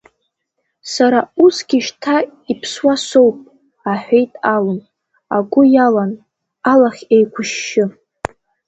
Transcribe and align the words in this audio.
Сара 0.93 1.19
усгьы 1.43 1.79
шьҭа 1.85 2.17
иԥсуа 2.51 2.95
соуп,– 3.07 3.37
аҳәеит 3.91 4.31
Алым, 4.53 4.79
агәы 5.35 5.63
иалан, 5.73 6.11
алахь 6.71 7.03
еиқәышьшьы. 7.15 7.83